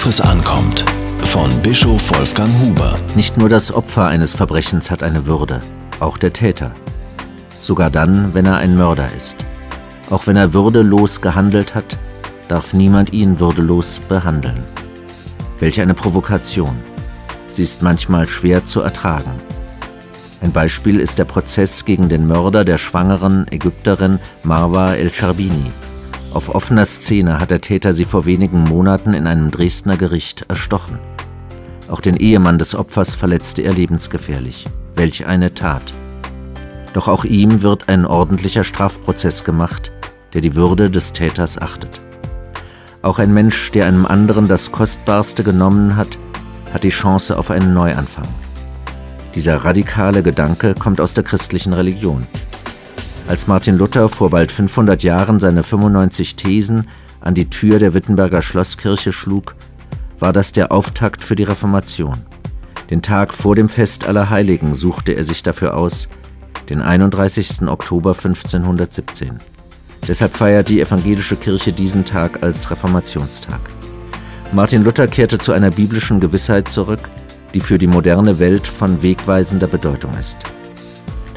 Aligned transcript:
Worauf 0.00 0.08
es 0.08 0.20
ankommt. 0.22 0.86
Von 1.26 1.50
Bischof 1.60 2.00
Wolfgang 2.16 2.48
Huber. 2.58 2.96
Nicht 3.16 3.36
nur 3.36 3.50
das 3.50 3.70
Opfer 3.70 4.06
eines 4.06 4.32
Verbrechens 4.32 4.90
hat 4.90 5.02
eine 5.02 5.26
Würde, 5.26 5.60
auch 6.00 6.16
der 6.16 6.32
Täter. 6.32 6.74
Sogar 7.60 7.90
dann, 7.90 8.32
wenn 8.32 8.46
er 8.46 8.56
ein 8.56 8.76
Mörder 8.76 9.12
ist. 9.14 9.36
Auch 10.08 10.26
wenn 10.26 10.36
er 10.36 10.54
würdelos 10.54 11.20
gehandelt 11.20 11.74
hat, 11.74 11.98
darf 12.48 12.72
niemand 12.72 13.12
ihn 13.12 13.40
würdelos 13.40 14.00
behandeln. 14.08 14.64
Welch 15.58 15.82
eine 15.82 15.92
Provokation. 15.92 16.80
Sie 17.48 17.60
ist 17.60 17.82
manchmal 17.82 18.26
schwer 18.26 18.64
zu 18.64 18.80
ertragen. 18.80 19.32
Ein 20.40 20.52
Beispiel 20.52 20.98
ist 20.98 21.18
der 21.18 21.26
Prozess 21.26 21.84
gegen 21.84 22.08
den 22.08 22.26
Mörder 22.26 22.64
der 22.64 22.78
schwangeren 22.78 23.46
Ägypterin 23.50 24.18
Marwa 24.44 24.94
el-Sharbini. 24.94 25.70
Auf 26.32 26.54
offener 26.54 26.84
Szene 26.84 27.40
hat 27.40 27.50
der 27.50 27.60
Täter 27.60 27.92
sie 27.92 28.04
vor 28.04 28.24
wenigen 28.24 28.62
Monaten 28.62 29.14
in 29.14 29.26
einem 29.26 29.50
Dresdner 29.50 29.96
Gericht 29.96 30.44
erstochen. 30.48 30.98
Auch 31.88 32.00
den 32.00 32.16
Ehemann 32.16 32.58
des 32.58 32.76
Opfers 32.76 33.14
verletzte 33.14 33.62
er 33.62 33.72
lebensgefährlich. 33.72 34.66
Welch 34.94 35.26
eine 35.26 35.54
Tat. 35.54 35.82
Doch 36.94 37.08
auch 37.08 37.24
ihm 37.24 37.62
wird 37.62 37.88
ein 37.88 38.06
ordentlicher 38.06 38.62
Strafprozess 38.62 39.42
gemacht, 39.42 39.90
der 40.32 40.40
die 40.40 40.54
Würde 40.54 40.88
des 40.88 41.12
Täters 41.12 41.60
achtet. 41.60 42.00
Auch 43.02 43.18
ein 43.18 43.34
Mensch, 43.34 43.72
der 43.72 43.86
einem 43.86 44.06
anderen 44.06 44.46
das 44.46 44.70
Kostbarste 44.70 45.42
genommen 45.42 45.96
hat, 45.96 46.18
hat 46.72 46.84
die 46.84 46.90
Chance 46.90 47.38
auf 47.38 47.50
einen 47.50 47.74
Neuanfang. 47.74 48.28
Dieser 49.34 49.64
radikale 49.64 50.22
Gedanke 50.22 50.74
kommt 50.74 51.00
aus 51.00 51.14
der 51.14 51.24
christlichen 51.24 51.72
Religion. 51.72 52.26
Als 53.30 53.46
Martin 53.46 53.78
Luther 53.78 54.08
vor 54.08 54.28
bald 54.28 54.50
500 54.50 55.04
Jahren 55.04 55.38
seine 55.38 55.62
95 55.62 56.34
Thesen 56.34 56.88
an 57.20 57.32
die 57.32 57.48
Tür 57.48 57.78
der 57.78 57.94
Wittenberger 57.94 58.42
Schlosskirche 58.42 59.12
schlug, 59.12 59.54
war 60.18 60.32
das 60.32 60.50
der 60.50 60.72
Auftakt 60.72 61.22
für 61.22 61.36
die 61.36 61.44
Reformation. 61.44 62.16
Den 62.90 63.02
Tag 63.02 63.32
vor 63.32 63.54
dem 63.54 63.68
Fest 63.68 64.04
aller 64.04 64.30
Heiligen 64.30 64.74
suchte 64.74 65.12
er 65.12 65.22
sich 65.22 65.44
dafür 65.44 65.76
aus, 65.76 66.08
den 66.70 66.82
31. 66.82 67.68
Oktober 67.68 68.14
1517. 68.14 69.38
Deshalb 70.08 70.36
feiert 70.36 70.68
die 70.68 70.80
evangelische 70.80 71.36
Kirche 71.36 71.72
diesen 71.72 72.04
Tag 72.04 72.42
als 72.42 72.68
Reformationstag. 72.68 73.60
Martin 74.50 74.82
Luther 74.82 75.06
kehrte 75.06 75.38
zu 75.38 75.52
einer 75.52 75.70
biblischen 75.70 76.18
Gewissheit 76.18 76.68
zurück, 76.68 77.08
die 77.54 77.60
für 77.60 77.78
die 77.78 77.86
moderne 77.86 78.40
Welt 78.40 78.66
von 78.66 79.02
wegweisender 79.02 79.68
Bedeutung 79.68 80.14
ist. 80.18 80.38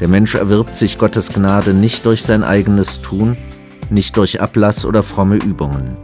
Der 0.00 0.08
Mensch 0.08 0.34
erwirbt 0.34 0.76
sich 0.76 0.98
Gottes 0.98 1.32
Gnade 1.32 1.72
nicht 1.72 2.04
durch 2.06 2.22
sein 2.24 2.42
eigenes 2.42 3.00
Tun, 3.00 3.36
nicht 3.90 4.16
durch 4.16 4.40
Ablass 4.40 4.84
oder 4.84 5.02
fromme 5.02 5.36
Übungen. 5.36 5.96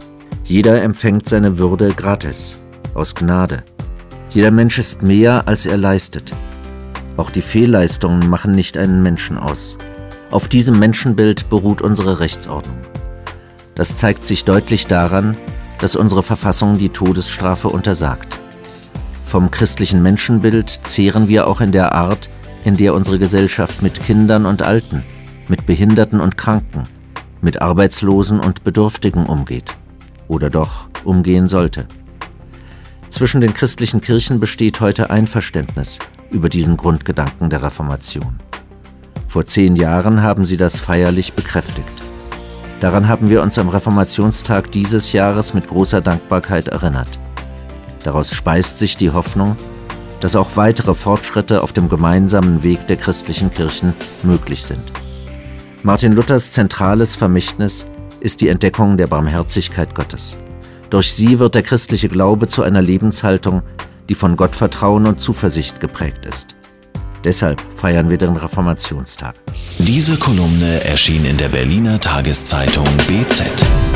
Jeder 0.45 0.81
empfängt 0.81 1.27
seine 1.27 1.59
Würde 1.59 1.89
gratis, 1.89 2.59
aus 2.93 3.15
Gnade. 3.15 3.63
Jeder 4.29 4.51
Mensch 4.51 4.79
ist 4.79 5.03
mehr, 5.03 5.47
als 5.47 5.65
er 5.65 5.77
leistet. 5.77 6.31
Auch 7.17 7.29
die 7.29 7.41
Fehlleistungen 7.41 8.29
machen 8.29 8.51
nicht 8.51 8.77
einen 8.77 9.03
Menschen 9.03 9.37
aus. 9.37 9.77
Auf 10.31 10.47
diesem 10.47 10.79
Menschenbild 10.79 11.49
beruht 11.49 11.81
unsere 11.81 12.21
Rechtsordnung. 12.21 12.77
Das 13.75 13.97
zeigt 13.97 14.25
sich 14.25 14.45
deutlich 14.45 14.87
daran, 14.87 15.35
dass 15.79 15.97
unsere 15.97 16.23
Verfassung 16.23 16.77
die 16.77 16.89
Todesstrafe 16.89 17.67
untersagt. 17.67 18.39
Vom 19.25 19.51
christlichen 19.51 20.01
Menschenbild 20.01 20.69
zehren 20.83 21.27
wir 21.27 21.47
auch 21.47 21.59
in 21.59 21.71
der 21.71 21.93
Art, 21.93 22.29
in 22.63 22.77
der 22.77 22.93
unsere 22.93 23.19
Gesellschaft 23.19 23.81
mit 23.81 24.03
Kindern 24.03 24.45
und 24.45 24.61
Alten, 24.61 25.03
mit 25.47 25.65
Behinderten 25.65 26.19
und 26.19 26.37
Kranken, 26.37 26.83
mit 27.41 27.61
Arbeitslosen 27.61 28.39
und 28.39 28.63
Bedürftigen 28.63 29.25
umgeht. 29.25 29.75
Oder 30.27 30.49
doch 30.49 30.87
umgehen 31.03 31.47
sollte. 31.47 31.87
Zwischen 33.09 33.41
den 33.41 33.53
christlichen 33.53 33.99
Kirchen 33.99 34.39
besteht 34.39 34.79
heute 34.79 35.09
Einverständnis 35.09 35.99
über 36.29 36.47
diesen 36.47 36.77
Grundgedanken 36.77 37.49
der 37.49 37.63
Reformation. 37.63 38.39
Vor 39.27 39.45
zehn 39.45 39.75
Jahren 39.75 40.21
haben 40.21 40.45
sie 40.45 40.57
das 40.57 40.79
feierlich 40.79 41.33
bekräftigt. 41.33 42.01
Daran 42.79 43.07
haben 43.07 43.29
wir 43.29 43.41
uns 43.41 43.59
am 43.59 43.69
Reformationstag 43.69 44.71
dieses 44.71 45.11
Jahres 45.11 45.53
mit 45.53 45.67
großer 45.67 46.01
Dankbarkeit 46.01 46.69
erinnert. 46.69 47.19
Daraus 48.03 48.33
speist 48.33 48.79
sich 48.79 48.97
die 48.97 49.11
Hoffnung, 49.11 49.55
dass 50.21 50.35
auch 50.35 50.55
weitere 50.55 50.93
Fortschritte 50.93 51.61
auf 51.61 51.73
dem 51.73 51.89
gemeinsamen 51.89 52.63
Weg 52.63 52.87
der 52.87 52.95
christlichen 52.95 53.51
Kirchen 53.51 53.93
möglich 54.23 54.63
sind. 54.63 54.91
Martin 55.83 56.13
Luthers 56.13 56.51
zentrales 56.51 57.15
Vermächtnis 57.15 57.87
ist 58.19 58.39
die 58.41 58.47
Entdeckung 58.47 58.97
der 58.97 59.07
Barmherzigkeit 59.07 59.93
Gottes. 59.95 60.37
Durch 60.91 61.11
sie 61.11 61.39
wird 61.39 61.55
der 61.55 61.63
christliche 61.63 62.07
Glaube 62.07 62.47
zu 62.47 62.63
einer 62.63 62.81
Lebenshaltung, 62.81 63.63
die 64.09 64.15
von 64.15 64.37
Gottvertrauen 64.37 65.07
und 65.07 65.21
Zuversicht 65.21 65.79
geprägt 65.79 66.25
ist. 66.25 66.55
Deshalb 67.23 67.61
feiern 67.75 68.09
wir 68.09 68.17
den 68.17 68.35
Reformationstag. 68.35 69.35
Diese 69.79 70.17
Kolumne 70.17 70.83
erschien 70.83 71.25
in 71.25 71.37
der 71.37 71.49
Berliner 71.49 71.99
Tageszeitung 71.99 72.85
BZ. 73.07 73.90